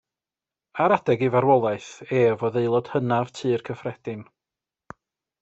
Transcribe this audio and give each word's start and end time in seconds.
Ar 0.83 0.91
adeg 0.95 1.19
ei 1.25 1.33
farwolaeth 1.33 1.91
ef 2.21 2.41
oedd 2.47 2.59
aelod 2.61 2.91
hynaf 2.93 3.29
Tŷ'r 3.37 3.65
Cyffredin. 3.69 4.27